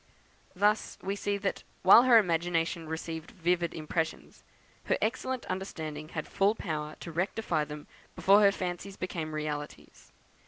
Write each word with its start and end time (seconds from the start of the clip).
Thus 0.55 0.97
we 1.03 1.15
see 1.15 1.37
that, 1.37 1.61
while 1.83 2.01
her 2.05 2.17
imagination 2.17 2.87
received 2.87 3.29
vivid 3.29 3.71
impressions, 3.75 4.43
her 4.85 4.97
excellent 4.99 5.45
understanding 5.45 6.09
had 6.09 6.27
full 6.27 6.55
power 6.55 6.95
to 7.01 7.11
rectify 7.11 7.65
them 7.65 7.85
before 8.15 8.41
her 8.41 8.51
fancies 8.51 8.97
became 8.97 9.35
realities. 9.35 10.11